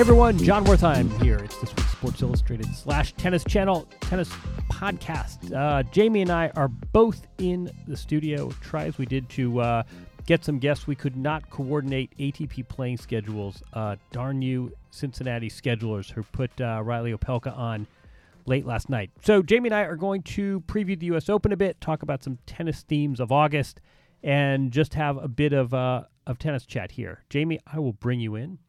[0.00, 1.36] Everyone, Jon Wertheim here.
[1.36, 4.30] It's this week's Sports Illustrated slash Tennis Channel Tennis
[4.70, 5.54] Podcast.
[5.54, 8.48] Uh, Jamie and I are both in the studio.
[8.62, 9.82] Try as we did to uh,
[10.24, 13.62] get some guests, we could not coordinate ATP playing schedules.
[13.74, 17.86] Uh, darn you, Cincinnati schedulers who put uh, Reilly Opelka on
[18.46, 19.10] late last night.
[19.22, 21.28] So Jamie and I are going to preview the U.S.
[21.28, 23.82] Open a bit, talk about some tennis themes of August,
[24.22, 27.22] and just have a bit of uh, of tennis chat here.
[27.28, 28.60] Jamie, I will bring you in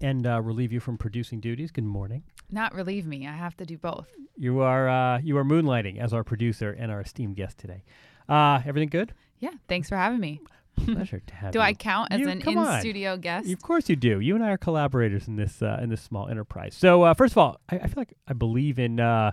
[0.00, 1.70] and uh, relieve you from producing duties.
[1.70, 2.24] Good morning.
[2.50, 3.26] Not relieve me.
[3.26, 4.08] I have to do both.
[4.36, 7.84] You are uh, you are moonlighting as our producer and our esteemed guest today.
[8.28, 9.12] Uh, everything good?
[9.38, 9.50] Yeah.
[9.68, 10.40] Thanks for having me.
[10.84, 11.64] Pleasure to have do you.
[11.64, 13.50] I count as You- an in studio guest?
[13.50, 14.20] Of course you do.
[14.20, 16.74] You and I are collaborators in this uh, in this small enterprise.
[16.74, 19.32] So uh, first of all, I, I feel like I believe in uh,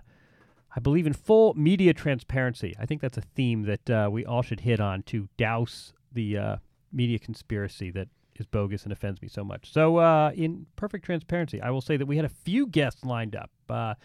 [0.75, 2.75] I believe in full media transparency.
[2.79, 6.37] I think that's a theme that uh, we all should hit on to douse the
[6.37, 6.55] uh,
[6.91, 9.71] media conspiracy that is bogus and offends me so much.
[9.71, 13.35] So uh, in perfect transparency, I will say that we had a few guests lined
[13.35, 13.51] up.
[13.69, 13.95] Uh,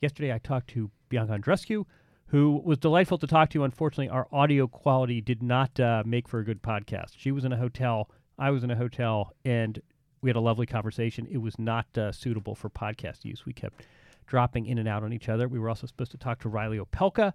[0.00, 1.84] yesterday, I talked to Bianca Andreescu,
[2.26, 3.64] who was delightful to talk to.
[3.64, 7.12] Unfortunately, our audio quality did not uh, make for a good podcast.
[7.16, 9.80] She was in a hotel, I was in a hotel, and
[10.22, 11.26] we had a lovely conversation.
[11.30, 13.44] It was not uh, suitable for podcast use.
[13.46, 13.86] We kept
[14.26, 15.48] dropping in and out on each other.
[15.48, 17.32] We were also supposed to talk to Reilly Opelka.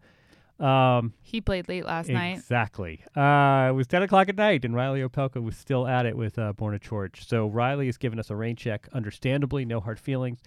[0.59, 2.37] Um, he played late last night.
[2.37, 3.03] Exactly.
[3.15, 6.39] Uh, it was 10 o'clock at night, and Reilly Opelka was still at it with
[6.39, 7.21] uh, Borna Coric.
[7.21, 10.39] So Reilly has given us a rain check, understandably, no hard feelings.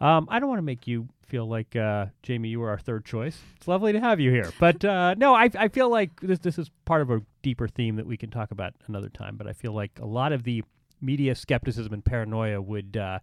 [0.00, 3.04] Um, I don't want to make you feel like, uh, Jamie, you were our third
[3.04, 3.38] choice.
[3.56, 4.52] It's lovely to have you here.
[4.60, 7.96] But uh, no, I, I feel like this, this is part of a deeper theme
[7.96, 9.36] that we can talk about another time.
[9.36, 10.62] But I feel like a lot of the
[11.00, 13.18] media skepticism and paranoia would uh,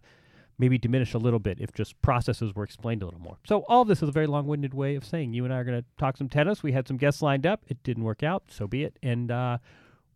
[0.58, 3.38] maybe diminish a little bit if just processes were explained a little more.
[3.46, 5.80] So all this is a very long-winded way of saying you and I are going
[5.80, 6.62] to talk some tennis.
[6.62, 7.62] We had some guests lined up.
[7.66, 8.44] It didn't work out.
[8.48, 8.98] So be it.
[9.02, 9.58] And uh,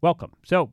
[0.01, 0.33] welcome.
[0.45, 0.73] So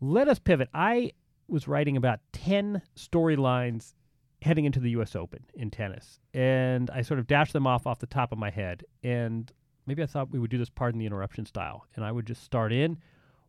[0.00, 0.68] let us pivot.
[0.74, 1.12] I
[1.48, 3.94] was writing about 10 storylines
[4.42, 5.16] heading into the U.S.
[5.16, 8.50] Open in tennis, and I sort of dashed them off off the top of my
[8.50, 8.84] head.
[9.02, 9.50] And
[9.86, 12.44] maybe I thought we would do this pardon the interruption style, and I would just
[12.44, 12.98] start in.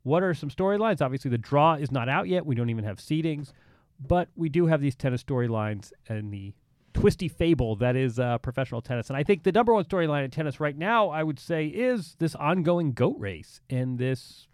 [0.03, 1.01] What are some storylines?
[1.01, 2.45] Obviously, the draw is not out yet.
[2.45, 3.51] We don't even have seedings,
[3.99, 6.53] but we do have these tennis storylines and the
[6.93, 9.09] twisty fable that is uh, professional tennis.
[9.09, 12.15] And I think the number one storyline in tennis right now, I would say, is
[12.19, 14.47] this ongoing goat race and this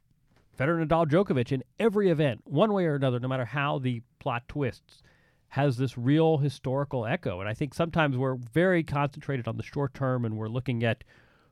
[0.57, 4.43] Federer, Nadal, Djokovic in every event, one way or another, no matter how the plot
[4.47, 5.01] twists,
[5.49, 7.39] has this real historical echo.
[7.39, 11.03] And I think sometimes we're very concentrated on the short term and we're looking at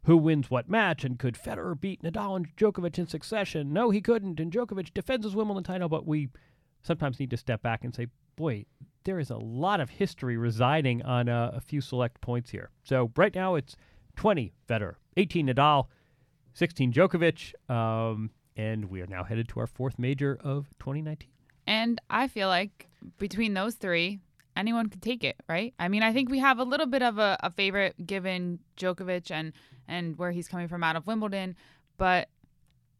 [0.05, 3.71] who wins what match and could Federer beat Nadal and Djokovic in succession?
[3.71, 4.39] No, he couldn't.
[4.39, 6.29] And Djokovic defends his Wimbledon title, but we
[6.83, 8.65] sometimes need to step back and say, boy,
[9.03, 12.69] there is a lot of history residing on uh, a few select points here.
[12.83, 13.75] So right now it's
[14.15, 15.87] 20 Federer, 18 Nadal,
[16.53, 21.29] 16 Djokovic, um, and we are now headed to our fourth major of 2019.
[21.65, 24.19] And I feel like between those three,
[24.55, 25.73] anyone could take it, right?
[25.79, 29.31] I mean, I think we have a little bit of a, a favorite given Djokovic
[29.31, 29.53] and
[29.87, 31.55] and where he's coming from out of Wimbledon,
[31.97, 32.29] but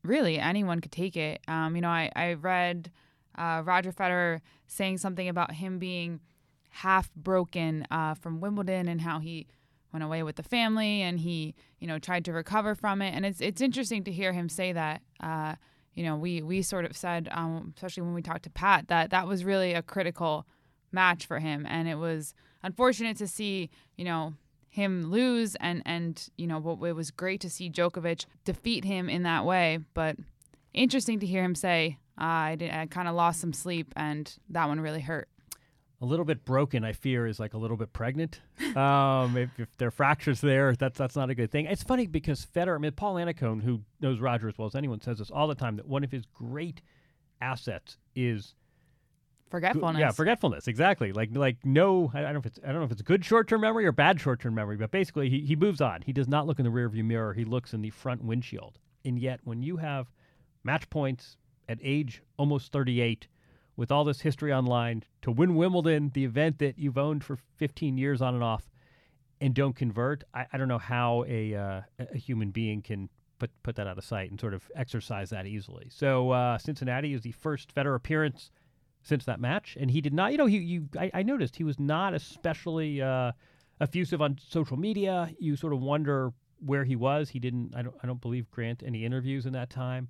[0.03, 1.41] really anyone could take it.
[1.47, 2.91] Um, you know, I I read
[3.37, 6.19] uh, Roger Federer saying something about him being
[6.69, 9.47] half broken uh, from Wimbledon and how he
[9.91, 13.13] went away with the family and he you know tried to recover from it.
[13.13, 15.01] And it's it's interesting to hear him say that.
[15.19, 15.55] Uh,
[15.93, 19.11] you know we we sort of said um, especially when we talked to Pat that
[19.11, 20.47] that was really a critical
[20.91, 21.65] match for him.
[21.69, 22.33] And it was
[22.63, 24.33] unfortunate to see you know
[24.69, 29.09] him lose and and you know what it was great to see Djokovic defeat him
[29.09, 29.79] in that way.
[29.93, 30.17] But
[30.73, 34.31] interesting to hear him say uh, I did, I kind of lost some sleep and
[34.49, 35.29] that one really hurt
[36.01, 38.41] A little bit broken, I fear, is like a little bit pregnant.
[38.75, 41.67] Um, if, if there are fractures there, that's that's not a good thing.
[41.67, 44.99] It's funny because Federer, I mean, Paul Annacone, who knows Roger as well as anyone,
[44.99, 46.81] says this all the time that one of his great
[47.39, 48.55] assets is
[49.51, 50.67] forgetfulness Yeah, forgetfulness.
[50.67, 51.11] Exactly.
[51.11, 53.47] Like like no, I don't know if it's I don't know if it's good short
[53.47, 56.01] term memory or bad short term memory, but basically he, he moves on.
[56.01, 57.33] He does not look in the rearview mirror.
[57.33, 58.79] He looks in the front windshield.
[59.05, 60.11] And yet, when you have
[60.63, 61.37] match points
[61.67, 63.27] at age almost 38,
[63.75, 67.97] with all this history online, to win Wimbledon, the event that you've owned for 15
[67.97, 68.69] years on and off,
[69.41, 73.51] and don't convert, I, I don't know how a uh, a human being can put
[73.63, 75.87] put that out of sight and sort of exercise that easily.
[75.89, 78.51] So uh, Cincinnati is the first Federer appearance
[79.01, 80.31] since that match, and he did not.
[80.31, 83.33] You know, he you I, I noticed he was not especially uh,
[83.81, 85.29] effusive on social media.
[85.39, 86.31] You sort of wonder
[86.65, 87.29] where he was.
[87.29, 87.73] He didn't.
[87.75, 87.95] I don't.
[88.01, 90.07] I don't believe grant any interviews in that time.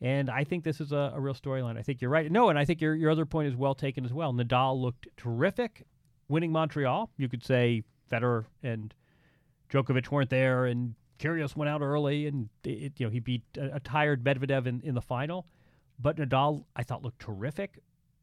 [0.00, 1.78] And I think this is a, a real storyline.
[1.78, 2.30] I think you're right.
[2.30, 4.32] No, and I think your your other point is well taken as well.
[4.32, 5.86] Nadal looked terrific,
[6.28, 7.10] winning Montreal.
[7.16, 7.82] You could say
[8.12, 8.94] Federer and
[9.70, 13.76] Djokovic weren't there, and Kyrgios went out early, and it, you know he beat a,
[13.76, 15.46] a tired Medvedev in, in the final.
[15.98, 17.78] But Nadal, I thought, looked terrific,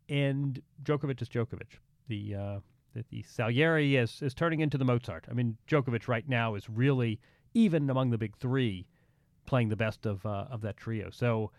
[0.09, 1.79] and Djokovic is Djokovic.
[2.07, 2.59] the uh,
[2.93, 5.25] that the Salieri is is turning into the Mozart.
[5.29, 7.19] I mean, Djokovic right now is really
[7.55, 8.85] even among the big three,
[9.45, 11.09] playing the best of uh, of that trio.
[11.11, 11.51] So,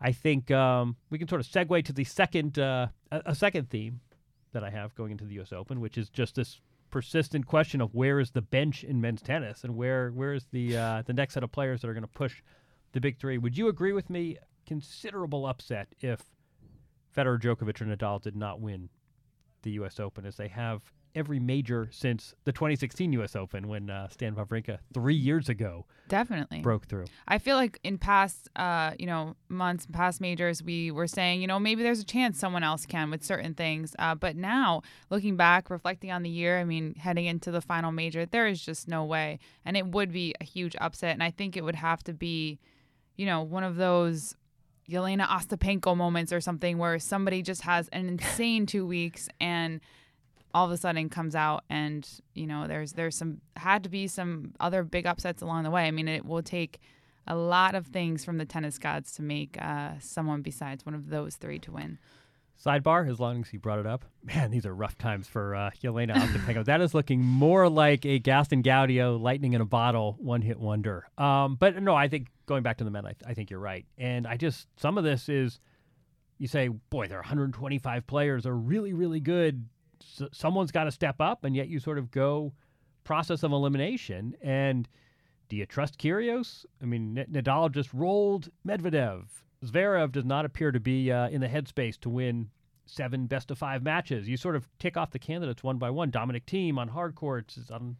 [0.00, 4.00] I think um, we can sort of segue to the second uh, a, second theme
[4.52, 5.52] that I have going into the U.S.
[5.52, 6.60] Open, which is just this
[6.90, 10.76] persistent question of where is the bench in men's tennis and where where is the
[10.76, 12.42] uh, the next set of players that are going to push
[12.92, 13.38] the big three.
[13.38, 14.38] Would you agree with me?
[14.66, 16.20] Considerable upset if
[17.16, 18.88] Federer, Djokovic, or Nadal did not win
[19.62, 19.98] the U.S.
[19.98, 20.82] Open, as they have
[21.16, 23.34] every major since the 2016 U.S.
[23.34, 26.60] Open when uh, Stan Wawrinka three years ago Definitely.
[26.60, 27.06] broke through.
[27.26, 31.46] I feel like in past, uh, you know, months, past majors, we were saying, you
[31.46, 33.96] know, maybe there's a chance someone else can with certain things.
[33.98, 37.90] Uh, but now, looking back, reflecting on the year, I mean, heading into the final
[37.90, 41.12] major, there is just no way, and it would be a huge upset.
[41.14, 42.60] And I think it would have to be,
[43.16, 44.36] you know, one of those.
[44.88, 49.80] Jelena Ostapenko moments or something where somebody just has an insane two weeks and
[50.56, 54.06] all of a sudden comes out and you know there's there's some had to be
[54.06, 55.86] some other big upsets along the way.
[55.86, 56.80] I mean, it will take
[57.26, 61.10] a lot of things from the tennis gods to make uh, someone besides one of
[61.10, 61.98] those three to win.
[62.64, 65.70] Sidebar, as long as he brought it up, man, these are rough times for uh,
[65.82, 66.64] Jelena Ostapenko.
[66.64, 71.06] that is looking more like a Gaston Gaudio lightning in a bottle one hit wonder.
[71.18, 73.84] Um, but no, I think going back to the men, I, I think you're right.
[73.98, 75.60] And I just, some of this is,
[76.38, 79.68] you say, boy, there are 125 players are really, really good.
[80.32, 82.52] Someone's got to step up, and yet you sort of go
[83.04, 84.34] process of elimination.
[84.42, 84.88] And
[85.48, 86.64] do you trust Kyrgios?
[86.82, 89.24] I mean, Nadal just rolled Medvedev.
[89.64, 92.50] Zverev does not appear to be uh, in the headspace to win
[92.84, 94.28] seven best of five matches.
[94.28, 96.10] You sort of tick off the candidates one by one.
[96.10, 97.96] Dominic Thiem on hard courts is on.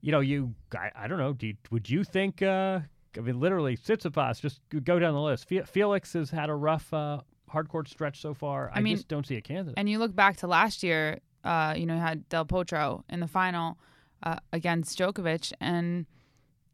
[0.00, 1.32] You know, you I, I don't know.
[1.32, 2.42] Do you, would you think?
[2.42, 2.80] Uh,
[3.16, 4.40] I mean, literally, Tsitsipas.
[4.40, 5.48] Just go down the list.
[5.66, 8.70] Felix has had a rough uh, hard court stretch so far.
[8.72, 9.74] I, I mean, just don't see a candidate.
[9.76, 13.26] And you look back to last year, uh, you know, had Del Potro in the
[13.26, 13.78] final
[14.22, 16.06] uh, against Djokovic, and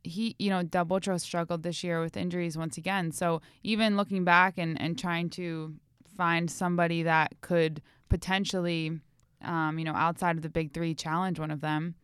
[0.02, 3.12] he, you know, Del Potro struggled this year with injuries once again.
[3.12, 5.74] So even looking back and, and trying to
[6.16, 8.98] find somebody that could potentially,
[9.42, 11.94] um, you know, outside of the big three, challenge one of them.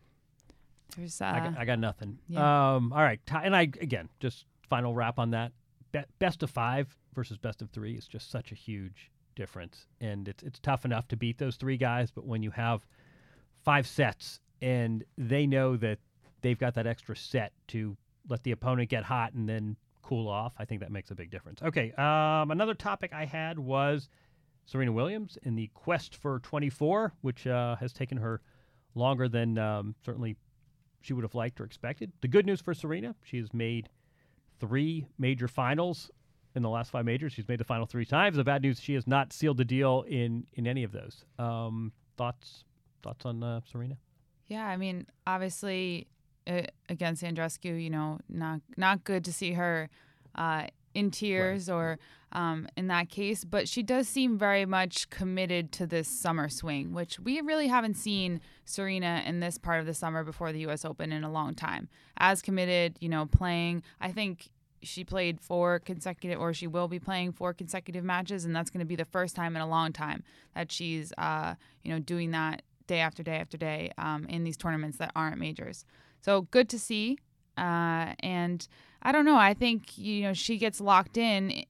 [0.97, 2.17] There's, uh, I, got, I got nothing.
[2.27, 2.75] yeah.
[2.75, 5.51] Um, all right, and I again just final wrap on that.
[5.91, 10.27] Be- best of five versus best of three is just such a huge difference, and
[10.27, 12.85] it's it's tough enough to beat those three guys, but when you have
[13.63, 15.99] five sets and they know that
[16.41, 17.97] they've got that extra set to
[18.27, 21.29] let the opponent get hot and then cool off, I think that makes a big
[21.29, 21.61] difference.
[21.61, 24.09] Okay, um, another topic I had was
[24.65, 28.41] Serena Williams in the quest for 24, which uh, has taken her
[28.95, 30.35] longer than um, certainly
[31.01, 32.11] she would have liked or expected.
[32.21, 33.89] The good news for Serena, she has made
[34.59, 36.11] three major finals
[36.55, 37.33] in the last five majors.
[37.33, 38.37] She's made the final three times.
[38.37, 41.25] The bad news, she has not sealed the deal in in any of those.
[41.37, 42.65] Um, thoughts
[43.01, 43.97] thoughts on uh, Serena?
[44.47, 46.07] Yeah, I mean, obviously
[46.47, 49.89] uh, against Andreescu, you know, not not good to see her
[50.35, 51.99] uh, in tears or
[52.31, 56.93] um, in that case, but she does seem very much committed to this summer swing,
[56.93, 60.85] which we really haven't seen Serena in this part of the summer before the U.S.
[60.85, 61.89] Open in a long time.
[62.17, 63.81] As committed, you know, playing.
[63.99, 64.49] I think
[64.81, 68.79] she played four consecutive, or she will be playing four consecutive matches, and that's going
[68.79, 70.23] to be the first time in a long time
[70.55, 74.57] that she's, uh, you know, doing that day after day after day um, in these
[74.57, 75.85] tournaments that aren't majors.
[76.21, 77.17] So good to see.
[77.57, 78.67] Uh, and
[79.01, 79.37] I don't know.
[79.37, 81.65] I think you know she gets locked in,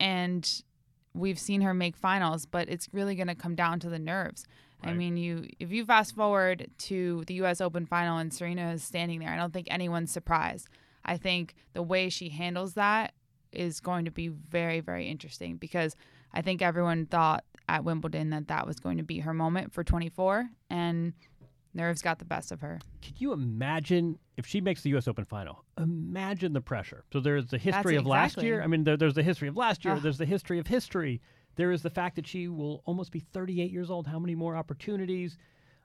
[0.00, 0.62] and
[1.14, 4.46] we've seen her make finals, but it's really going to come down to the nerves.
[4.82, 7.60] I mean, you if you fast forward to the U.S.
[7.60, 10.68] Open final and Serena is standing there, I don't think anyone's surprised.
[11.04, 13.14] I think the way she handles that
[13.52, 15.96] is going to be very, very interesting because
[16.32, 19.84] I think everyone thought at Wimbledon that that was going to be her moment for
[19.84, 21.12] 24, and
[21.74, 22.80] nerves got the best of her.
[23.02, 25.06] Can you imagine if she makes the U.S.
[25.08, 25.64] Open final?
[25.78, 27.04] Imagine the pressure.
[27.12, 28.62] So there's the history of last year.
[28.62, 29.94] I mean, there, there's the history of last year.
[29.94, 30.02] Ugh.
[30.02, 31.20] There's the history of history.
[31.56, 34.06] There is the fact that she will almost be 38 years old.
[34.06, 35.36] How many more opportunities?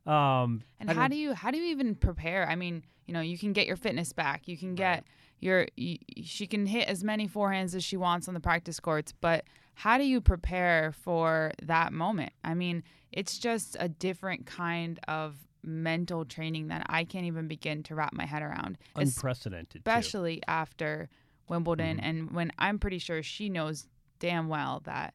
[0.06, 2.48] Um, And how don't- you how do you even prepare?
[2.50, 4.48] I mean, you know, you can get your fitness back.
[4.48, 5.06] You can get
[5.40, 9.14] your y she can hit as many forehands as she wants on the practice courts,
[9.20, 9.46] but
[9.76, 12.34] how do you prepare for that moment?
[12.44, 17.84] I mean, it's just a different kind of mental training that I can't even begin
[17.84, 18.78] to wrap my head around.
[18.96, 19.72] unprecedented.
[19.86, 19.90] too.
[19.90, 21.10] especially after
[21.48, 22.04] Wimbledon Mhm.
[22.04, 23.88] and when I'm pretty sure she knows
[24.20, 25.14] damn well that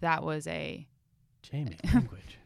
[0.00, 0.86] that was a
[1.42, 2.38] Jamie language.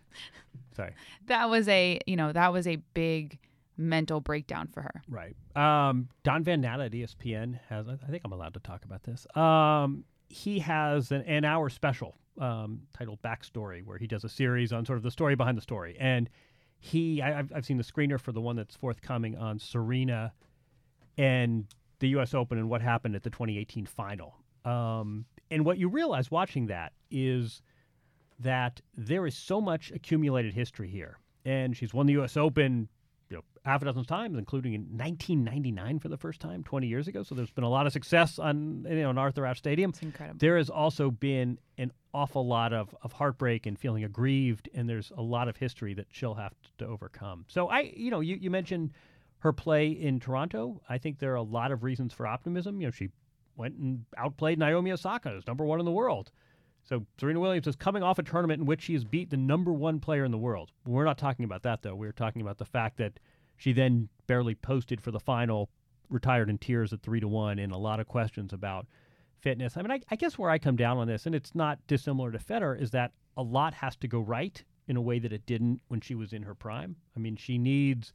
[0.76, 0.92] Sorry.
[1.26, 3.38] that was a you know that was a big
[3.76, 5.02] mental breakdown for her.
[5.08, 5.36] Right.
[5.54, 7.86] Um, Don Van Natta at ESPN has.
[7.88, 9.26] I think I'm allowed to talk about this.
[9.36, 14.72] Um, he has an, an hour special um, titled Backstory, where he does a series
[14.72, 15.96] on sort of the story behind the story.
[15.98, 16.28] And
[16.78, 20.32] he, I, have I've seen the screener for the one that's forthcoming on Serena
[21.16, 21.66] and
[22.00, 22.34] the U.S.
[22.34, 24.34] Open and what happened at the 2018 final.
[24.64, 27.62] Um, and what you realize watching that is
[28.38, 31.18] that there is so much accumulated history here.
[31.44, 32.36] And she's won the U.S.
[32.36, 32.88] Open
[33.28, 37.08] you know, half a dozen times, including in 1999 for the first time, 20 years
[37.08, 37.22] ago.
[37.22, 39.90] So there's been a lot of success on you know in Arthur Ashe Stadium.
[39.90, 40.38] It's incredible.
[40.38, 45.12] There has also been an awful lot of, of heartbreak and feeling aggrieved, and there's
[45.16, 47.44] a lot of history that she'll have to overcome.
[47.48, 48.92] So I, you know, you, you mentioned
[49.40, 50.80] her play in Toronto.
[50.88, 52.80] I think there are a lot of reasons for optimism.
[52.80, 53.10] You know, she
[53.56, 56.30] went and outplayed Naomi Osaka, who's number one in the world.
[56.88, 59.72] So Serena Williams is coming off a tournament in which she has beat the number
[59.72, 60.70] one player in the world.
[60.86, 61.96] We're not talking about that though.
[61.96, 63.18] We're talking about the fact that
[63.56, 65.68] she then barely posted for the final,
[66.08, 68.86] retired in tears at three to one, and a lot of questions about
[69.40, 69.76] fitness.
[69.76, 72.30] I mean, I, I guess where I come down on this, and it's not dissimilar
[72.30, 75.46] to Federer, is that a lot has to go right in a way that it
[75.46, 76.96] didn't when she was in her prime.
[77.16, 78.12] I mean, she needs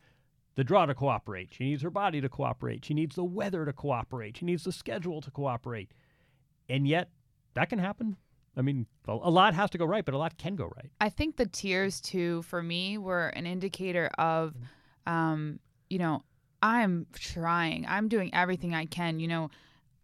[0.56, 1.54] the draw to cooperate.
[1.54, 2.86] She needs her body to cooperate.
[2.86, 4.38] She needs the weather to cooperate.
[4.38, 5.92] She needs the schedule to cooperate.
[6.70, 7.10] And yet,
[7.54, 8.16] that can happen
[8.56, 10.92] I mean, a lot has to go right, but a lot can go right.
[11.00, 14.56] I think the tears too, for me, were an indicator of,
[15.08, 16.24] um, you know,
[16.62, 17.86] I'm trying.
[17.88, 19.20] I'm doing everything I can.
[19.20, 19.50] You know,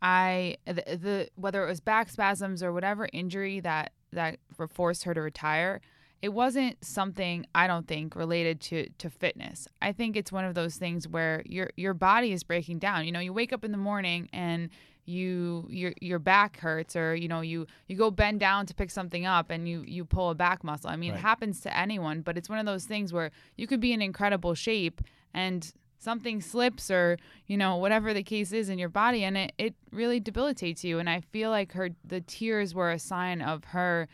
[0.01, 4.39] I the, the whether it was back spasms or whatever injury that that
[4.69, 5.81] forced her to retire,
[6.21, 9.67] it wasn't something I don't think related to to fitness.
[9.81, 13.05] I think it's one of those things where your your body is breaking down.
[13.05, 14.69] You know, you wake up in the morning and
[15.07, 18.91] you your your back hurts or you know you you go bend down to pick
[18.91, 20.89] something up and you you pull a back muscle.
[20.89, 21.19] I mean, right.
[21.19, 24.01] it happens to anyone, but it's one of those things where you could be in
[24.01, 25.01] incredible shape
[25.33, 29.51] and something slips or you know whatever the case is in your body and it,
[29.57, 33.63] it really debilitates you and i feel like her the tears were a sign of
[33.63, 34.07] her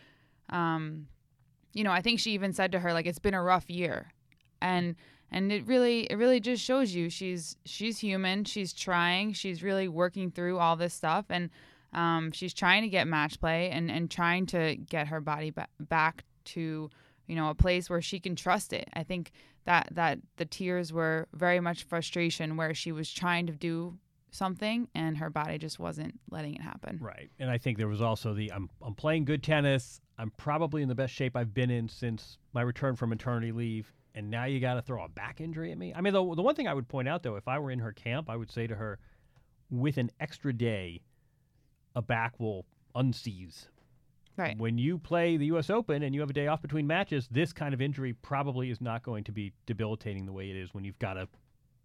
[0.50, 1.07] um
[1.73, 4.13] you know i think she even said to her like it's been a rough year
[4.62, 4.95] and
[5.34, 9.88] and it really it really just shows you she's she's human she's trying she's really
[9.88, 11.50] working through all this stuff and
[11.94, 15.68] um, she's trying to get match play and and trying to get her body ba-
[15.80, 16.90] back to
[17.28, 18.90] you know a place where she can trust it.
[18.94, 19.32] I think
[19.66, 23.98] that that the tears were very much frustration where she was trying to do
[24.32, 26.98] something and her body just wasn't letting it happen.
[27.00, 27.30] Right.
[27.40, 30.02] And i think there was also the i'm, I'm playing good tennis.
[30.18, 33.94] I'm probably in the best shape i've been in since my return from maternity leave
[34.15, 35.93] and now you got to throw a back injury at me.
[35.93, 37.79] I mean, the, the one thing I would point out, though, if I were in
[37.79, 39.00] her camp, I would say to her,
[39.70, 41.01] with an extra day,
[41.96, 42.65] a back will
[42.96, 43.67] unseize.
[44.36, 44.58] Right.
[44.58, 45.70] When you play the U.S.
[45.70, 48.82] Open and you have a day off between matches, this kind of injury probably is
[48.82, 51.27] not going to be debilitating the way it is when you've got to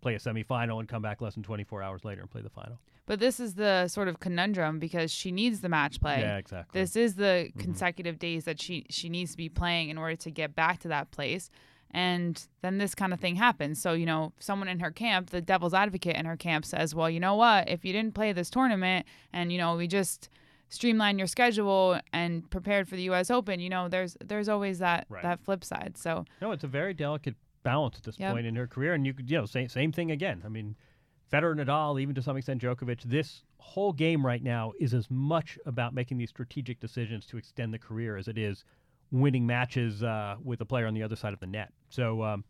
[0.00, 2.78] play a semifinal and come back less than 24 hours later and play the final.
[3.04, 6.20] But this is the sort of conundrum because she needs the match play.
[6.20, 6.80] Yeah, exactly.
[6.80, 7.60] This is the mm-hmm.
[7.60, 10.88] consecutive days that she she needs to be playing in order to get back to
[10.88, 11.50] that place
[11.90, 13.80] and then this kind of thing happens.
[13.80, 17.08] So, you know, someone in her camp, the devil's advocate in her camp says, well,
[17.08, 17.68] you know what?
[17.68, 20.28] If you didn't play this tournament and, you know, we just
[20.68, 25.06] streamline your schedule and prepared for the US Open, you know, there's there's always that
[25.08, 25.22] right.
[25.22, 25.94] that flip side.
[25.96, 28.32] So No, it's a very delicate balance at this yep.
[28.32, 28.94] point in her career.
[28.94, 30.42] And you could, you know, same same thing again.
[30.44, 30.76] I mean,
[31.32, 35.58] Federer, Nadal, even to some extent Djokovic, this whole game right now is as much
[35.66, 38.64] about making these strategic decisions to extend the career as it is
[39.10, 41.72] winning matches uh, with a player on the other side of the net.
[41.88, 42.44] So, um,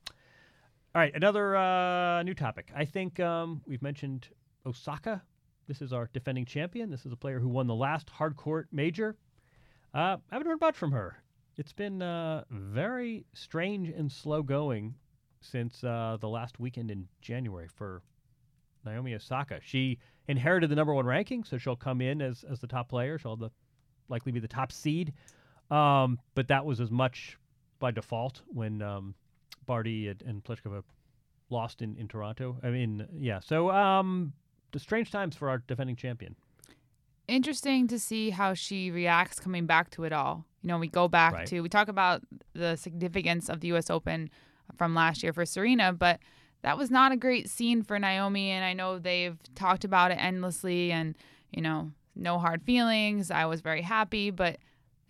[0.94, 2.70] all right, another uh, new topic.
[2.74, 4.28] I think um, we've mentioned
[4.66, 5.22] Osaka.
[5.66, 6.90] This is our defending champion.
[6.90, 9.16] This is a player who won the last hard court major.
[9.94, 11.22] Uh, I haven't heard much from her.
[11.56, 14.94] It's been uh, very strange and slow going
[15.40, 18.02] since uh, the last weekend in January for
[18.84, 19.58] Naomi Osaka.
[19.62, 19.98] She
[20.28, 23.18] inherited the number one ranking, so she'll come in as, as the top player.
[23.18, 23.50] She'll the,
[24.08, 25.12] likely be the top seed.
[25.70, 27.36] Um, but that was as much
[27.78, 29.14] by default when um,
[29.66, 30.82] Barty and, and Pliskova
[31.50, 32.56] lost in, in Toronto.
[32.62, 33.40] I mean, yeah.
[33.40, 34.32] So um,
[34.72, 36.36] the strange times for our defending champion.
[37.26, 40.46] Interesting to see how she reacts coming back to it all.
[40.62, 41.46] You know, we go back right.
[41.48, 42.22] to we talk about
[42.54, 43.90] the significance of the U.S.
[43.90, 44.30] Open
[44.76, 46.20] from last year for Serena, but
[46.62, 48.50] that was not a great scene for Naomi.
[48.50, 51.14] And I know they've talked about it endlessly, and
[51.52, 53.30] you know, no hard feelings.
[53.30, 54.56] I was very happy, but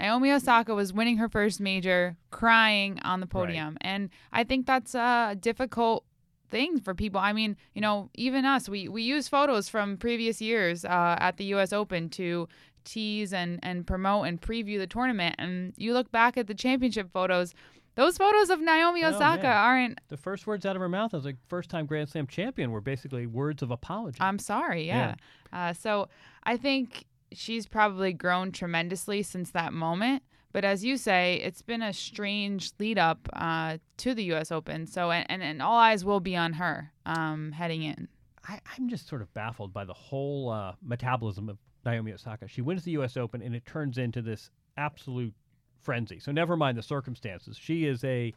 [0.01, 3.71] Naomi Osaka was winning her first major, crying on the podium.
[3.71, 3.79] Right.
[3.81, 6.05] And I think that's a difficult
[6.49, 7.21] thing for people.
[7.21, 11.37] I mean, you know, even us, we, we use photos from previous years uh, at
[11.37, 11.73] the U.S.
[11.73, 12.49] Open to
[12.85, 15.35] tease and, and promote and preview the tournament.
[15.39, 17.55] And you look back at the championship photos,
[17.97, 20.01] those photos of Naomi oh, Osaka aren't.
[20.09, 22.81] The first words out of her mouth as a first time Grand Slam champion were
[22.81, 24.19] basically words of apology.
[24.21, 25.17] I'm sorry, yeah.
[25.53, 25.69] yeah.
[25.69, 26.09] Uh, so
[26.45, 30.23] I think she's probably grown tremendously since that moment.
[30.53, 34.51] But as you say, it's been a strange lead up uh, to the U.S.
[34.51, 34.87] Open.
[34.87, 38.09] So and, and, and all eyes will be on her um, heading in.
[38.49, 42.49] I, I'm just sort of baffled by the whole uh, metabolism of Naomi Osaka.
[42.49, 43.17] She wins the U.S.
[43.17, 45.35] Open and it turns into this absolute
[45.83, 46.19] frenzy.
[46.19, 47.59] So never mind the circumstances.
[47.61, 48.33] She is a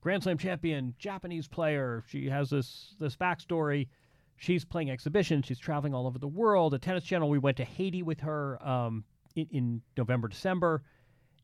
[0.00, 2.02] Grand Slam champion, Japanese player.
[2.08, 3.88] She has this this backstory.
[4.36, 5.46] She's playing exhibitions.
[5.46, 6.74] She's traveling all over the world.
[6.74, 9.04] At Tennis Channel, we went to Haiti with her um,
[9.36, 10.82] in, in November, December,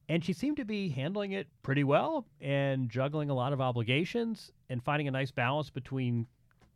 [0.08, 4.52] and she seemed to be handling it pretty well and juggling a lot of obligations
[4.70, 6.26] and finding a nice balance between,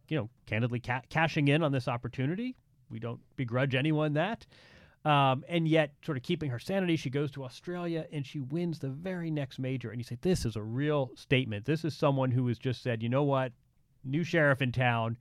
[0.09, 2.57] you know, candidly ca- cashing in on this opportunity.
[2.90, 4.47] We don't begrudge anyone that.
[5.04, 8.78] Um, and yet, sort of keeping her sanity, she goes to Australia and she wins
[8.78, 9.90] the very next major.
[9.90, 11.64] And you say, This is a real statement.
[11.64, 13.52] This is someone who has just said, you know what,
[14.04, 15.16] new sheriff in town,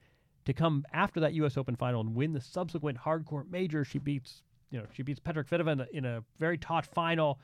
[0.46, 1.58] to come after that U.S.
[1.58, 3.84] Open final and win the subsequent hardcourt major.
[3.86, 7.40] She beats, you know, she beats Petra Kvitova in a, in a very taut final.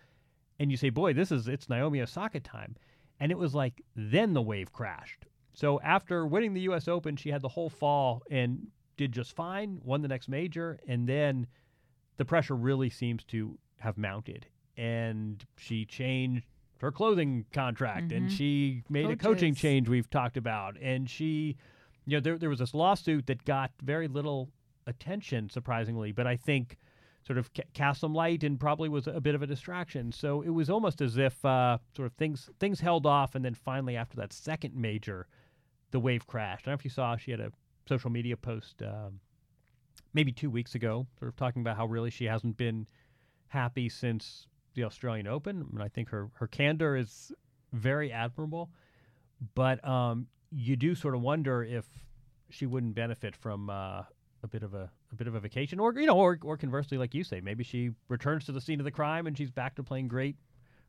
[0.60, 2.76] And you say, boy, this is, it's Naomi Osaka time.
[3.20, 5.26] And it was like, then the wave crashed.
[5.54, 6.88] So after winning the U.S.
[6.88, 10.80] Open, she had the whole fall and did just fine, won the next major.
[10.88, 11.48] And then,
[12.18, 14.48] the pressure really seems to have mounted.
[14.76, 16.46] And she changed
[16.80, 18.18] her clothing contract Mhm.
[18.18, 20.78] and she made a coaching change we've talked about.
[20.82, 21.58] And she,
[22.08, 24.50] you know, there, there was this lawsuit that got very little
[24.88, 26.78] attention, surprisingly, but I think
[27.26, 30.14] sort of ca- cast some light and probably was a bit of a distraction.
[30.14, 33.54] So it was almost as if uh, sort of things things held off, and then
[33.54, 35.28] finally after that second major,
[35.92, 36.66] the wave crashed.
[36.66, 37.52] I don't know if you saw she had a
[37.86, 39.20] social media post um,
[40.14, 42.88] maybe two weeks ago, sort of talking about how really she hasn't been
[43.50, 45.58] happy since the Australian Open.
[45.58, 47.34] I, And I think her her candor is
[47.74, 48.70] very admirable,
[49.56, 51.86] but um, you do sort of wonder if
[52.50, 54.04] she wouldn't benefit from uh,
[54.44, 56.98] a bit of a, a bit of a vacation, or you know, or or conversely,
[56.98, 59.76] like you say, maybe she returns to the scene of the crime and she's back
[59.76, 60.36] to playing great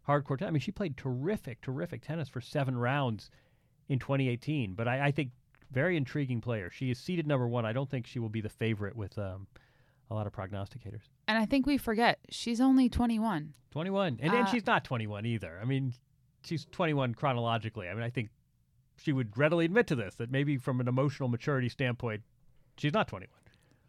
[0.06, 0.48] hardcore tennis.
[0.48, 3.30] I mean, she played terrific, terrific tennis for seven rounds
[3.88, 4.74] in 2018.
[4.74, 5.30] But I, I think
[5.70, 6.70] very intriguing player.
[6.70, 7.66] She is seated number one.
[7.66, 9.46] I don't think she will be the favorite with um,
[10.10, 11.02] a lot of prognosticators.
[11.26, 13.52] And I think we forget she's only 21.
[13.70, 15.58] 21, and, and Uh, she's not 21 either.
[15.60, 15.92] I mean,
[16.42, 17.88] she's 21 chronologically.
[17.88, 18.30] I mean, I think
[18.98, 22.22] she would readily admit to this that maybe from an emotional maturity standpoint,
[22.76, 23.28] she's not 21.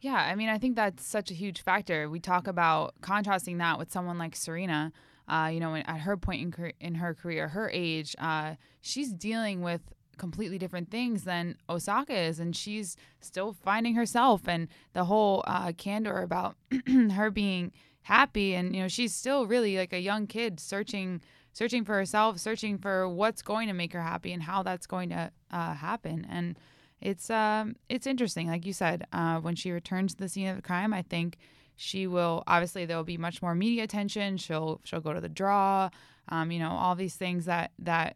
[0.01, 2.09] Yeah, I mean, I think that's such a huge factor.
[2.09, 4.93] We talk about contrasting that with someone like Serena.
[5.27, 9.61] Uh, you know, at her point in, in her career, her age, uh, she's dealing
[9.61, 9.81] with
[10.17, 14.47] completely different things than Osaka is, and she's still finding herself.
[14.47, 16.55] And the whole uh, candor about
[17.11, 17.71] her being
[18.03, 21.21] happy, and you know, she's still really like a young kid searching,
[21.59, 25.09] searching for herself, searching for what's going to make her happy and how that's going
[25.09, 26.25] to uh, happen.
[26.29, 26.57] And
[27.01, 28.47] it's um it's interesting.
[28.47, 31.37] Like you said uh, when she returns to the scene of the crime i think
[31.75, 34.37] she will obviously there will be much more media attention.
[34.37, 35.89] She'll she'll go to the draw
[36.33, 38.15] um, you know all these things that that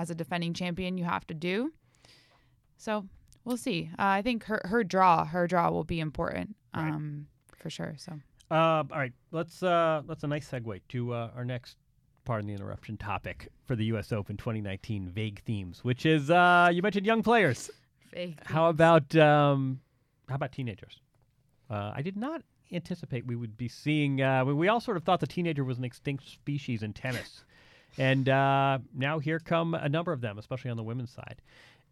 [0.00, 1.72] as a defending champion you have to do.
[2.76, 2.92] So
[3.44, 3.80] we'll see.
[3.98, 6.92] Uh, i think her her draw her draw will be important Right.
[6.92, 7.26] um
[7.60, 8.12] for sure so.
[8.50, 11.76] Uh, all right, let's uh, that's a nice segue to uh, our next
[12.24, 14.12] pardon the interruption topic for the U.S.
[14.12, 17.70] Open 2019 vague themes, which is uh, you mentioned young players.
[18.10, 19.80] Fake How about um,
[20.28, 21.00] how about teenagers?
[21.70, 24.22] Uh, I did not anticipate we would be seeing.
[24.22, 27.44] Uh, we, we all sort of thought the teenager was an extinct species in tennis,
[27.98, 31.42] and uh, now here come a number of them, especially on the women's side.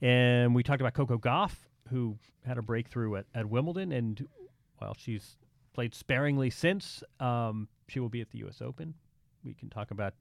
[0.01, 1.55] And we talked about Coco Gauff,
[1.89, 4.27] who had a breakthrough at, at Wimbledon, and
[4.81, 5.37] well, she's
[5.73, 7.03] played sparingly since.
[7.21, 8.61] Um, she will be at the U.S.
[8.61, 8.95] Open.
[9.45, 10.15] We can talk about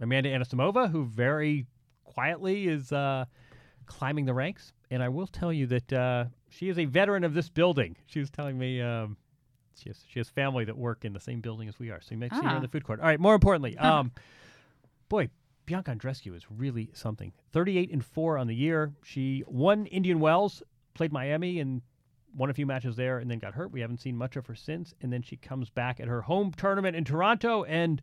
[0.00, 1.66] Amanda Anisimova, who very
[2.04, 3.24] quietly is uh,
[3.86, 4.72] climbing the ranks.
[4.90, 7.96] And I will tell you that uh, she is a veteran of this building.
[8.06, 9.16] She was telling me um,
[9.74, 12.12] she has she has family that work in the same building as we are, so
[12.12, 12.56] you might see her Ah.
[12.56, 13.00] in the food court.
[13.00, 13.18] All right.
[13.20, 14.12] More importantly, um,
[15.08, 15.28] boy,
[15.66, 17.32] Bianca Andreescu is really something.
[17.52, 18.92] Thirty-eight and four on the year.
[19.02, 20.62] She won Indian Wells,
[20.94, 21.82] played Miami, and
[22.34, 23.72] won a few matches there, and then got hurt.
[23.72, 24.94] We haven't seen much of her since.
[25.00, 28.00] And then she comes back at her home tournament in Toronto and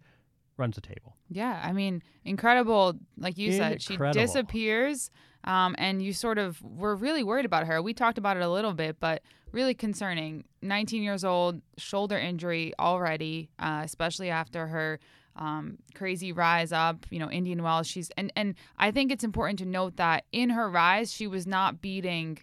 [0.58, 1.16] runs the table.
[1.30, 2.94] Yeah, I mean, incredible.
[3.18, 5.10] Like you said, she disappears,
[5.44, 7.82] um, and you sort of were really worried about her.
[7.82, 10.44] We talked about it a little bit, but really concerning.
[10.62, 15.00] 19 years old, shoulder injury already, uh, especially after her
[15.36, 17.06] um, crazy rise up.
[17.10, 17.88] You know, Indian Wells.
[17.88, 21.48] She's and and I think it's important to note that in her rise, she was
[21.48, 22.40] not beating,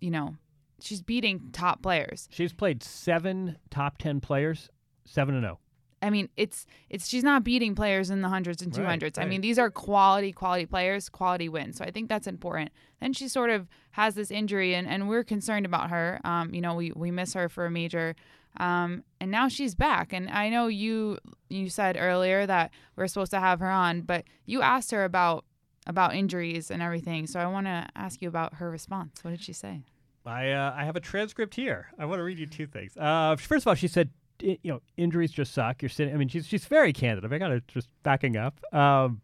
[0.00, 0.36] you know,
[0.80, 2.28] she's beating top players.
[2.30, 4.70] She's played seven top ten players,
[5.04, 5.48] seven and oh.
[5.48, 5.58] zero.
[6.02, 9.18] I mean, it's it's she's not beating players in the hundreds and two hundreds.
[9.18, 9.26] Right, hundreds.
[9.26, 11.76] I mean, these are quality, quality players, quality wins.
[11.76, 12.70] So I think that's important.
[13.00, 16.20] Then she sort of has this injury, and, and we're concerned about her.
[16.24, 18.14] Um, you know, we we miss her for a major
[18.56, 20.12] Um, and now she's back.
[20.12, 24.24] And I know you you said earlier that we're supposed to have her on, but
[24.46, 25.44] you asked her about
[25.86, 27.26] about injuries and everything.
[27.26, 29.22] So I want to ask you about her response.
[29.22, 29.82] What did she say?
[30.26, 31.88] I uh, I have a transcript here.
[31.98, 32.96] I want to read you two things.
[32.96, 34.10] Uh, first of all, she said,
[34.42, 35.82] you know, injuries just suck.
[35.82, 36.14] You're sitting.
[36.14, 37.30] I mean, she's she's very candid.
[37.30, 38.60] I got to just backing up.
[38.74, 39.20] Um,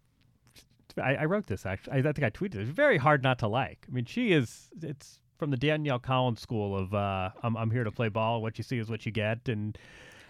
[1.03, 1.95] I, I, wrote this actually.
[1.95, 2.63] I, I, think I tweeted it.
[2.63, 3.87] It's very hard not to like.
[3.89, 4.71] I mean, she is.
[4.83, 8.43] It's from the Danielle Collins school of uh, I'm I'm here to play ball.
[8.43, 9.77] What you see is what you get, and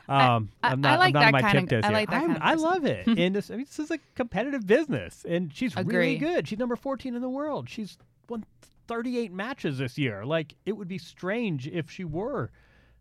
[0.09, 2.42] um, I, am not, like I'm not that kind of, I like that kind of
[2.42, 3.07] I love it.
[3.18, 5.96] and this, I mean, this is a competitive business, and she's Agree.
[5.96, 6.49] really good.
[6.49, 7.68] She's number 14 in the world.
[7.68, 8.44] She's won
[8.87, 10.25] 38 matches this year.
[10.25, 12.51] Like it would be strange if she were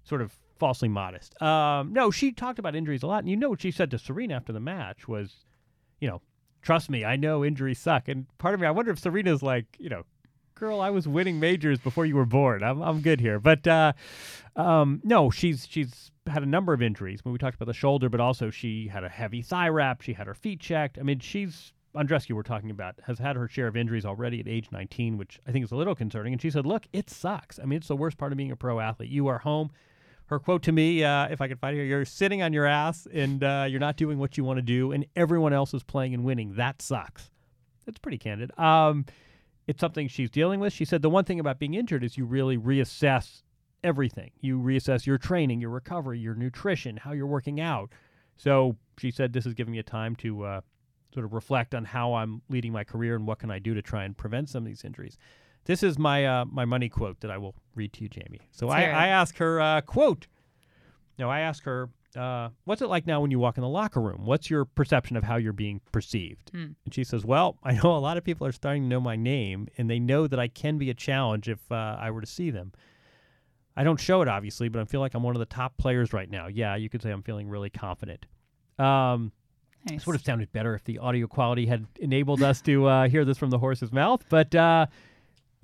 [0.03, 1.39] sort of falsely modest.
[1.41, 3.99] Um, no, she talked about injuries a lot, and you know what she said to
[3.99, 5.45] Serena after the match was,
[5.99, 6.21] you know,
[6.61, 8.07] trust me, I know injuries suck.
[8.07, 10.03] And part of me, I wonder if Serena's like, you know,
[10.55, 12.63] girl, I was winning majors before you were born.
[12.63, 13.39] I'm I'm good here.
[13.39, 13.93] But uh,
[14.55, 17.23] um, no, she's she's had a number of injuries.
[17.23, 20.01] When we talked about the shoulder, but also she had a heavy thigh wrap.
[20.01, 20.97] She had her feet checked.
[20.97, 24.47] I mean, she's Andreescu we're talking about has had her share of injuries already at
[24.47, 26.33] age 19, which I think is a little concerning.
[26.33, 27.59] And she said, "Look, it sucks.
[27.59, 29.09] I mean, it's the worst part of being a pro athlete.
[29.09, 29.71] You are home."
[30.27, 32.65] Her quote to me, uh, if I can find it here, you're sitting on your
[32.65, 35.83] ass and uh, you're not doing what you want to do, and everyone else is
[35.83, 36.55] playing and winning.
[36.55, 37.29] That sucks.
[37.85, 38.57] That's pretty candid.
[38.57, 39.05] Um,
[39.67, 40.73] it's something she's dealing with.
[40.73, 43.43] She said the one thing about being injured is you really reassess
[43.83, 44.31] everything.
[44.41, 47.91] You reassess your training, your recovery, your nutrition, how you're working out.
[48.35, 50.61] So she said this is giving me a time to uh,
[51.13, 53.81] sort of reflect on how I'm leading my career and what can I do to
[53.81, 55.17] try and prevent some of these injuries.
[55.65, 58.41] This is my uh, my money quote that I will read to you, Jamie.
[58.51, 60.27] So I, I ask her uh, quote.
[61.17, 64.01] No, I ask her, uh, "What's it like now when you walk in the locker
[64.01, 64.25] room?
[64.25, 66.73] What's your perception of how you're being perceived?" Hmm.
[66.85, 69.15] And she says, "Well, I know a lot of people are starting to know my
[69.15, 72.27] name, and they know that I can be a challenge if uh, I were to
[72.27, 72.71] see them.
[73.77, 76.13] I don't show it obviously, but I feel like I'm one of the top players
[76.13, 76.47] right now.
[76.47, 78.25] Yeah, you could say I'm feeling really confident."
[78.77, 79.31] Um,
[79.89, 79.99] Nice.
[79.99, 83.23] this would have sounded better if the audio quality had enabled us to uh, hear
[83.23, 84.23] this from the horse's mouth.
[84.29, 84.87] But uh,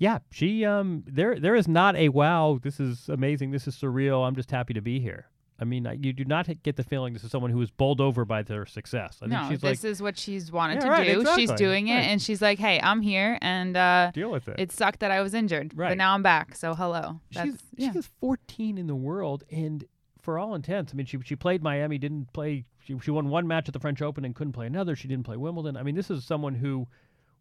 [0.02, 2.58] yeah, she um, there there is not a wow.
[2.60, 3.52] This is amazing.
[3.52, 4.26] This is surreal.
[4.26, 5.28] I'm just happy to be here.
[5.60, 8.24] I mean, you do not get the feeling this is someone who is bowled over
[8.24, 9.20] by their success.
[9.22, 11.20] I no, think she's this like, is what she's wanted Yeah, to right, do.
[11.20, 12.00] exactly, She's doing it, right.
[12.06, 14.56] and she's like, "Hey, I'm here, and uh, deal with it.
[14.58, 15.90] it sucked that I was injured, Right.
[15.90, 16.56] but now I'm back.
[16.56, 17.92] So hello." That's she's yeah.
[17.92, 19.84] she is 14 in the world, and
[20.20, 22.64] for all intents, I mean, she she played Miami, didn't play.
[22.80, 24.96] She, she won one match at the French Open and couldn't play another.
[24.96, 25.76] She didn't play Wimbledon.
[25.76, 26.88] I mean, this is someone who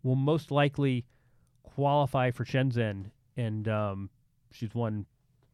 [0.03, 1.05] will most likely
[1.63, 4.09] qualify for Shenzhen, and um,
[4.51, 5.05] she's won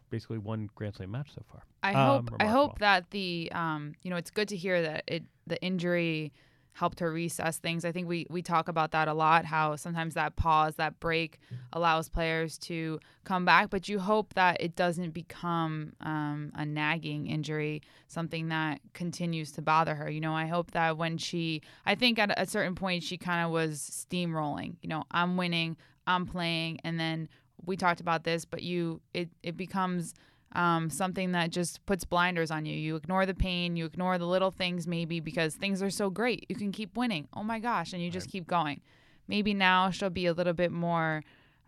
[0.09, 1.63] basically one Grand Slam match so far.
[1.83, 5.03] I Um, hope I hope that the um you know it's good to hear that
[5.07, 6.31] it the injury
[6.73, 7.83] helped her reassess things.
[7.83, 11.39] I think we we talk about that a lot how sometimes that pause, that break
[11.73, 17.25] allows players to come back, but you hope that it doesn't become um, a nagging
[17.27, 20.09] injury, something that continues to bother her.
[20.09, 23.43] You know, I hope that when she I think at a certain point she kind
[23.43, 24.75] of was steamrolling.
[24.81, 27.29] You know, I'm winning, I'm playing and then
[27.65, 30.13] we talked about this, but you it it becomes
[30.53, 32.75] um, something that just puts blinders on you.
[32.75, 36.45] You ignore the pain, you ignore the little things, maybe because things are so great.
[36.49, 37.27] You can keep winning.
[37.33, 37.93] Oh my gosh.
[37.93, 38.81] And you just keep going.
[39.27, 41.21] Maybe now she'll be a little bit more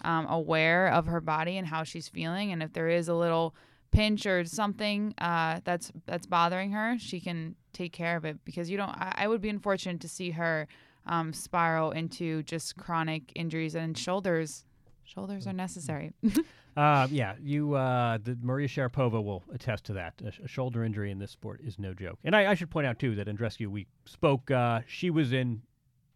[0.03, 2.51] um, aware of her body and how she's feeling.
[2.51, 3.53] And if there is a little
[3.91, 8.69] pinch or something uh, that's that's bothering her, she can take care of it because
[8.69, 8.89] you don't.
[8.89, 10.67] I, I would be unfortunate to see her
[11.09, 14.63] um, spiral into just chronic injuries and shoulders.
[15.03, 16.13] Shoulders are necessary.
[16.77, 20.13] Uh, yeah, you uh, the Maria Sharapova will attest to that.
[20.23, 22.19] A, sh- a shoulder injury in this sport is no joke.
[22.23, 24.49] And I, I should point out too that Andreescu, we spoke.
[24.49, 25.61] Uh, she was in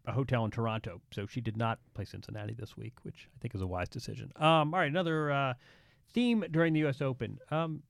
[0.06, 3.54] a hotel in Toronto, so she did not play Cincinnati this week, which I think
[3.54, 4.32] is a wise decision.
[4.36, 5.54] Um, all right, another uh,
[6.14, 7.02] theme during the U.S.
[7.02, 7.38] Open.
[7.50, 7.82] Um,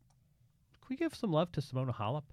[0.81, 2.25] can we give some love to Simona Halep?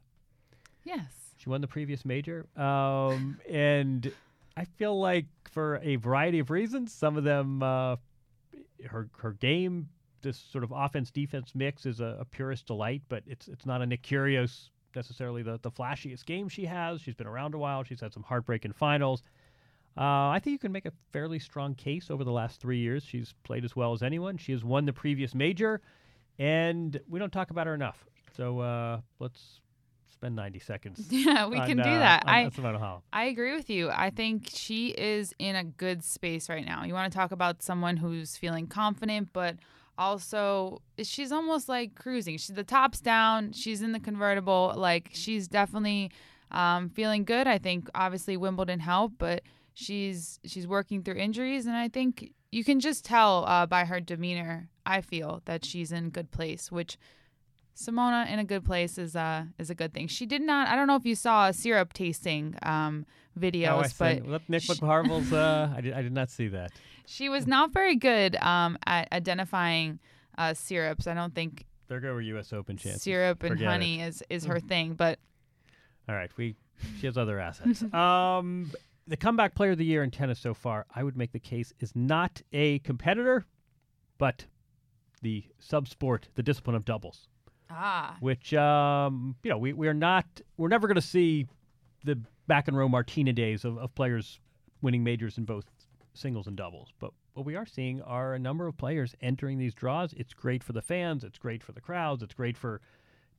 [0.84, 1.12] yes.
[1.38, 4.12] She won the previous major, um, and
[4.58, 7.96] I feel like for a variety of reasons, some of them, uh,
[8.88, 9.90] her her game,
[10.22, 13.82] this sort of offense defense mix is a, a purist delight, but it's it's not
[13.82, 17.02] a Nick Kyrgios necessarily the the flashiest game she has.
[17.02, 17.84] She's been around a while.
[17.84, 19.24] She's had some heartbreak in finals.
[19.98, 23.04] Uh, I think you can make a fairly strong case over the last three years.
[23.04, 24.38] She's played as well as anyone.
[24.38, 25.82] She has won the previous major,
[26.40, 28.06] and we don't talk about her enough.
[28.38, 29.60] So uh, let's
[30.12, 31.08] spend 90 seconds.
[31.12, 32.24] Yeah, we on, can do uh, that.
[32.26, 33.02] I on Simona Halep.
[33.12, 33.90] I agree with you.
[33.90, 36.84] I think she is in a good space right now.
[36.84, 39.58] You want to talk about someone who's feeling confident, but
[39.98, 42.38] also she's almost like cruising.
[42.38, 43.54] She's the top's down.
[43.54, 44.74] She's in the convertible.
[44.76, 46.12] Like she's definitely
[46.52, 47.48] um, feeling good.
[47.48, 49.44] I think obviously Wimbledon helped, but
[49.74, 54.00] she's she's working through injuries, and I think you can just tell uh, by her
[54.00, 54.70] demeanor.
[54.86, 56.98] I feel that she's in good place, which
[57.76, 60.08] Simona in a good place is uh is a good thing.
[60.08, 60.68] She did not.
[60.68, 63.06] I don't know if you saw a syrup tasting um
[63.40, 64.50] videos, Oh, I but.
[64.50, 65.32] Nick McCarvel's.
[65.32, 65.94] Uh, I did.
[65.94, 66.72] I did not see that.
[67.06, 70.00] she was not very good um at identifying
[70.38, 71.08] uh syrups.
[71.08, 72.52] I don't think There go our U.S.
[72.54, 73.02] Open chances.
[73.02, 73.68] syrup and Forget.
[73.68, 73.72] Mm.
[73.72, 75.20] honey is is her thing, but
[76.10, 76.56] All right, we
[77.00, 77.84] she has other assets.
[77.94, 78.72] um,
[79.08, 81.74] the comeback player of the year in tennis so far, I would make the case,
[81.80, 83.46] is not a competitor,
[84.18, 84.46] but
[85.22, 87.28] the sub-sport, the discipline of doubles,
[87.72, 90.26] ah which um, you know we we are not
[90.58, 91.48] we're never going to see
[92.04, 94.40] the back and row Martina days of, of players
[94.82, 95.66] winning majors in both
[96.14, 99.74] singles and doubles, but what we are seeing are a number of players entering these
[99.74, 100.14] draws.
[100.14, 102.82] It's great for the fans, it's great for the crowds, it's great for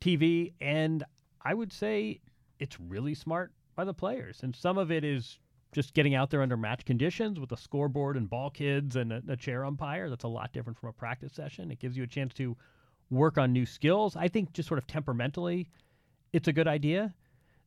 [0.01, 1.05] TV, and
[1.43, 2.21] I would say
[2.59, 4.41] it's really smart by the players.
[4.43, 5.39] And some of it is
[5.73, 9.23] just getting out there under match conditions with a scoreboard and ball kids and a,
[9.29, 10.11] a chair umpire.
[10.11, 11.71] That's a lot different from a practice session.
[11.71, 12.57] It gives you a chance to
[13.13, 14.17] work on new skills.
[14.17, 15.69] I think just sort of temperamentally,
[16.33, 17.15] it's a good idea.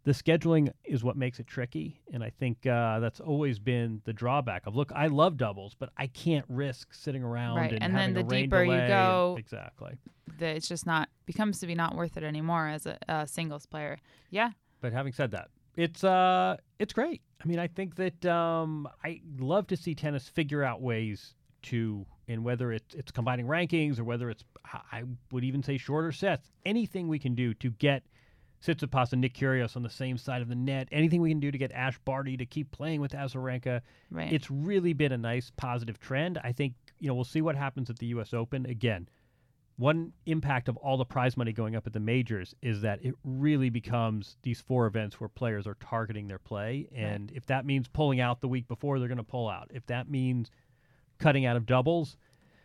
[0.04, 4.14] The scheduling is what makes it tricky, and I think uh, that's always been the
[4.14, 4.92] drawback of look.
[4.94, 8.64] I love doubles, but I can't risk sitting around Right, and, and then the deeper
[8.64, 9.98] you and- go- exactly.
[10.38, 13.66] the, it's just not becomes to be not worth it anymore as a, a singles
[13.66, 13.98] player.
[14.30, 17.22] Yeah, But having said that, it's uh it's great.
[17.44, 21.34] I mean, I think that um I love to see tennis figure out ways
[21.66, 24.44] to and whether it's it's combining rankings or whether it's
[24.92, 28.04] I would even say shorter sets, anything we can do to get
[28.66, 31.52] Tsitsipas and Nick Kyrgios on the same side of the net, anything we can do
[31.52, 34.32] to get Ash Barty to keep playing with Azarenka, right.
[34.32, 36.40] it's really been a nice positive trend.
[36.44, 38.66] I think, you know, we'll see what happens at the US Open.
[38.66, 39.08] Again,
[39.78, 43.14] one impact of all the prize money going up at the majors is that it
[43.24, 46.88] really becomes these four events where players are targeting their play.
[46.96, 49.70] And if that means pulling out the week before, they're going to pull out.
[49.74, 50.50] If that means
[51.20, 52.18] cutting out of doubles,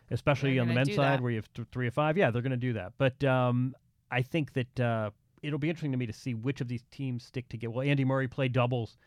[0.09, 1.21] especially on the men's side that.
[1.21, 2.93] where you have th- three or five, yeah, they're going to do that.
[2.97, 3.75] But um,
[4.09, 5.09] I think that uh,
[5.41, 7.71] it'll be interesting to me to see which of these teams stick together.
[7.71, 8.97] Well, Andy Murray played doubles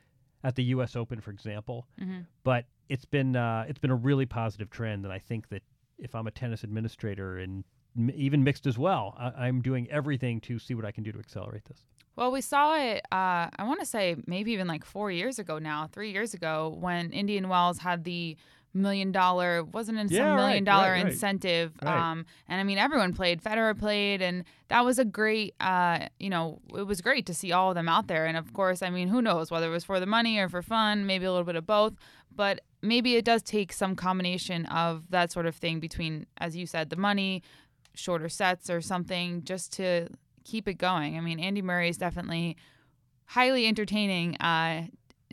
[0.43, 0.97] at the U.S.
[0.97, 5.13] Open, for example hmm but it's been uh, it's been a really positive trend, and
[5.15, 5.63] I think that
[5.99, 7.65] if I'm a tennis administrator and
[7.97, 11.11] m- even mixed as well, I- I'm doing everything to see what I can do
[11.13, 11.87] to accelerate this.
[12.17, 12.99] Well, we saw it.
[13.11, 16.77] Uh, I want to say maybe even like four years ago now, three years ago,
[16.79, 18.37] when Indian Wells had the
[18.75, 21.13] million dollar wasn't it Yeah, some right, million dollar right, right.
[21.13, 21.97] incentive Right.
[22.11, 26.29] um and i mean everyone played federer played and that was a great uh you
[26.29, 28.91] know it was great to see all of them out there and of course i
[28.91, 31.45] mean who knows whether it was for the money or for fun maybe a little
[31.47, 31.95] bit of both
[32.35, 36.67] but maybe it does take some combination of that sort of thing between as you
[36.67, 37.43] said the money
[37.95, 40.09] shorter sets or something just to
[40.45, 42.57] keep it going i mean andy murray is definitely
[43.27, 44.85] highly entertaining uh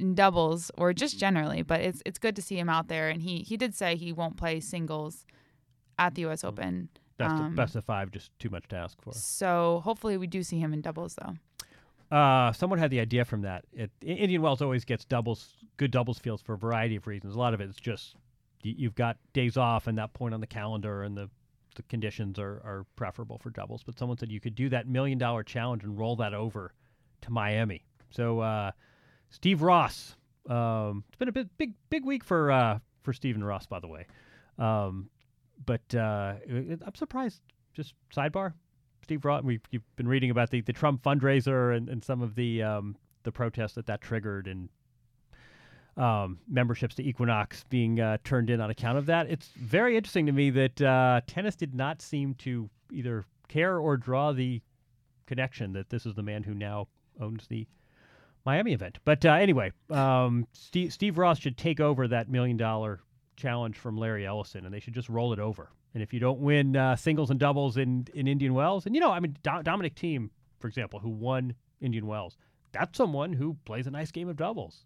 [0.01, 3.09] in doubles or just generally, but it's it's good to see him out there.
[3.09, 5.25] And he he did say he won't play singles
[5.97, 6.43] at the U.S.
[6.43, 6.89] Open.
[7.17, 9.13] Best Um, of, best of five, just too much to ask for.
[9.13, 11.35] So hopefully we do see him in doubles though.
[12.15, 13.63] Uh, someone had the idea from that.
[13.71, 17.35] It, Indian Wells always gets doubles, good doubles fields for a variety of reasons.
[17.35, 18.15] A lot of it is just
[18.63, 21.29] you've got days off and that point on the calendar, and the
[21.75, 23.81] the conditions are, are preferable for doubles.
[23.83, 26.73] But someone said you could do that million dollar challenge and roll that over
[27.21, 27.85] to Miami.
[28.09, 28.71] So uh,
[29.31, 30.15] Steve Ross,
[30.49, 33.87] um, it's been a bit, big big week for uh, for Stephen Ross, by the
[33.87, 34.05] way.
[34.59, 35.09] Um,
[35.65, 37.41] but uh, I'm surprised.
[37.73, 38.53] Just sidebar,
[39.03, 39.43] Steve Ross.
[39.43, 42.97] We've you've been reading about the, the Trump fundraiser and, and some of the um,
[43.23, 44.69] the protests that that triggered and
[45.97, 49.29] um, memberships to Equinox being uh, turned in on account of that.
[49.29, 53.97] It's very interesting to me that uh, tennis did not seem to either care or
[53.97, 54.61] draw the
[55.25, 56.87] connection that this is the man who now
[57.19, 57.67] owns the
[58.45, 58.99] Miami event.
[59.05, 63.01] But uh, anyway, um, Steve, Steve Ross should take over that million dollar
[63.35, 65.69] challenge from Larry Ellison, and they should just roll it over.
[65.93, 69.01] And if you don't win uh, singles and doubles in, in Indian Wells, and you
[69.01, 72.37] know, I mean, Do- Dominic Thiem, for example, who won Indian Wells,
[72.71, 74.85] that's someone who plays a nice game of doubles.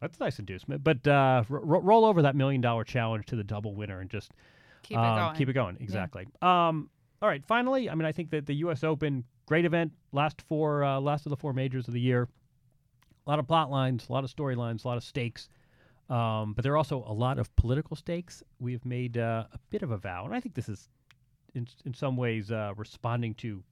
[0.00, 0.82] That's a nice inducement.
[0.82, 4.32] But uh, r- roll over that million dollar challenge to the double winner and just
[4.84, 5.36] Keep um, it going.
[5.36, 5.76] Keep it going.
[5.80, 6.26] Exactly.
[6.42, 7.44] Um, all right.
[7.44, 8.84] Finally, I mean, I think that the U.S.
[8.84, 12.28] Open, great event, last four, uh, last of the four majors of the year.
[13.26, 15.48] A lot of plot lines, a lot of storylines, a lot of stakes.
[16.10, 18.42] Um, but there are also a lot of political stakes.
[18.58, 20.88] We have made uh, a bit of a vow, and I think this is,
[21.54, 23.62] in in some ways, uh, responding to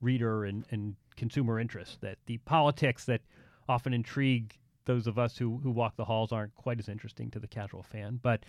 [0.00, 2.00] reader and, and consumer interest.
[2.00, 3.22] That the politics that
[3.68, 7.40] often intrigue those of us who who walk the halls aren't quite as interesting to
[7.40, 8.20] the casual fan.
[8.22, 8.44] But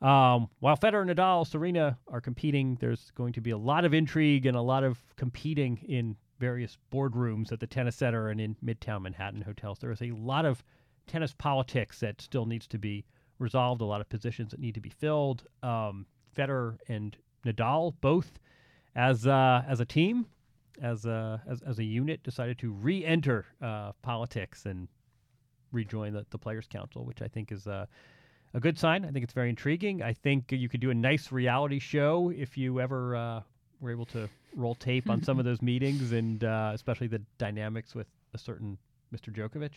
[0.00, 3.92] um, while Federer, and Nadal, Serena are competing, there's going to be a lot of
[3.94, 8.56] intrigue and a lot of competing in various boardrooms at the Tennis Center and in
[8.64, 9.78] Midtown Manhattan hotels.
[9.78, 10.64] There is a lot of
[11.06, 13.04] tennis politics that still needs to be
[13.38, 13.80] resolved.
[13.80, 15.44] A lot of positions that need to be filled.
[15.62, 16.04] Um,
[16.36, 18.40] Federer and Nadal both,
[18.96, 20.26] as uh, as a team,
[20.82, 24.88] as a as, as a unit decided to re-enter uh, politics and
[25.70, 27.86] rejoin the, the Players Council, which I think is a
[28.60, 29.04] good sign.
[29.04, 30.02] I think it's very intriguing.
[30.02, 33.40] I think you could do a nice reality show if you ever uh,
[33.82, 37.94] were able to roll tape on some of those meetings, and uh, especially the dynamics
[37.94, 38.78] with a certain
[39.14, 39.30] Mr.
[39.34, 39.72] Djokovic.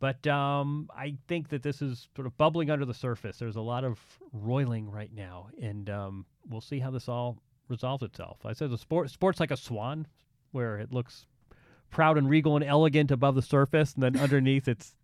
[0.00, 3.38] But um, I think that this is sort of bubbling under the surface.
[3.38, 4.00] There's a lot of
[4.32, 8.38] roiling right now, and um, we'll see how this all resolves itself.
[8.44, 10.06] I said the sport sports like a swan,
[10.50, 11.26] where it looks
[11.90, 14.94] proud and regal and elegant above the surface, and then underneath it's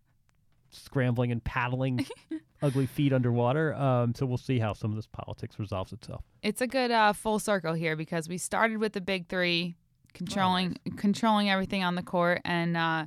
[0.71, 2.05] scrambling and paddling
[2.61, 3.73] ugly feet underwater.
[3.73, 6.23] Um, so we'll see how some of this politics resolves itself.
[6.43, 9.75] It's a good uh, full circle here because we started with the big three,
[10.13, 13.05] controlling controlling everything on the court, and uh,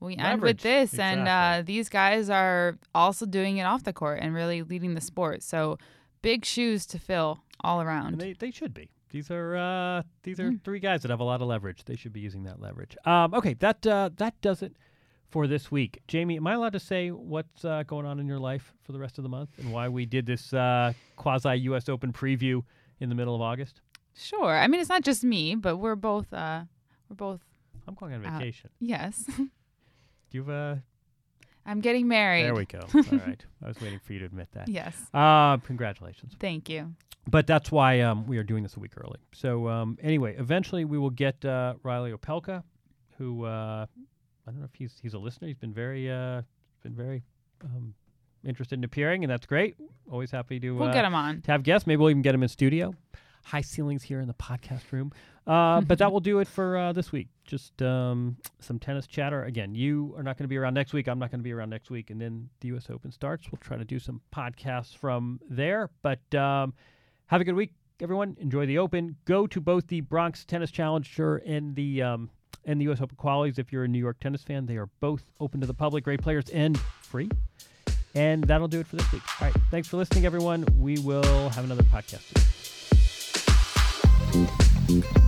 [0.00, 0.98] we end with Leverage, this.
[0.98, 5.00] And uh, these guys are also doing it off the court and really leading the
[5.00, 5.42] sport.
[5.42, 5.78] So
[6.22, 8.20] big shoes to fill all And around.
[8.20, 8.90] they, they should be.
[9.10, 10.62] These are uh, these are Mm.
[10.62, 11.84] three guys that have a lot of leverage.
[11.86, 12.94] They should be using that leverage.
[13.06, 14.76] Um, okay, that uh, that does it
[15.28, 16.00] for this week.
[16.08, 18.98] Jamie, am I allowed to say what's uh, going on in your life for the
[18.98, 21.88] rest of the month and why we did this uh, quasi U.S.
[21.88, 22.62] Open preview
[23.00, 23.80] in the middle of August?
[24.14, 24.56] Sure.
[24.56, 26.62] I mean, it's not just me, but we're both uh,
[27.08, 27.40] we're both
[27.86, 28.70] I'm going on vacation.
[28.80, 29.24] yes.
[29.36, 29.48] Do
[30.30, 30.76] You've uh,
[31.64, 32.44] I'm getting married.
[32.44, 32.80] there we go.
[32.94, 34.68] All right, I was waiting for you to admit that.
[34.68, 34.96] Yes.
[35.12, 36.34] Uh, congratulations.
[36.40, 36.94] Thank you.
[37.30, 39.18] But that's why um, we are doing this a week early.
[39.32, 42.62] So um, anyway, eventually we will get uh, Reilly Opelka,
[43.18, 43.84] who uh,
[44.48, 45.48] I don't know if he's he's a listener.
[45.48, 46.42] He's been very uh,
[46.82, 47.22] been very
[47.62, 47.92] um,
[48.44, 49.76] interested in appearing, and that's great.
[50.10, 51.42] Always happy to We'll uh, get him on.
[51.42, 51.86] to have guests.
[51.86, 52.94] Maybe we'll even get him in studio.
[53.44, 55.12] High ceilings here in the podcast room.
[55.46, 57.28] Uh, but that will do it for uh, this week.
[57.44, 59.44] Just um, some tennis chatter.
[59.44, 61.08] Again, you are not going to be around next week.
[61.08, 62.10] I'm not going to be around next week.
[62.10, 62.88] And then the U.S.
[62.90, 63.50] Open starts.
[63.52, 65.90] We'll try to do some podcasts from there.
[66.02, 66.74] But um,
[67.26, 68.36] have a good week, everyone.
[68.40, 69.16] Enjoy the Open.
[69.24, 72.30] Go to both the Bronx Tennis Challenger and the um,
[72.68, 73.00] and the U.S.
[73.00, 73.58] Open qualies.
[73.58, 76.04] If you're a New York tennis fan, they are both open to the public.
[76.04, 77.28] Great players and free.
[78.14, 79.22] And that'll do it for this week.
[79.40, 79.56] All right.
[79.70, 80.64] Thanks for listening, everyone.
[80.76, 82.22] We will have another podcast.
[84.88, 85.27] soon.